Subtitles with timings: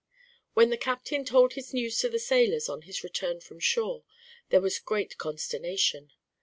[0.55, 4.03] When the captain told his news to the sailors on his return from shore,
[4.49, 6.09] there was great consternation.